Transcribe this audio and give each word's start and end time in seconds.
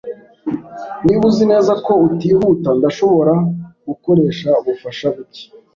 Niba 1.05 1.21
uzi 1.29 1.43
neza 1.51 1.71
ko 1.85 1.91
utihuta, 2.07 2.69
ndashobora 2.77 3.33
gukoresha 3.87 4.49
ubufasha 4.59 5.07
buke. 5.15 5.43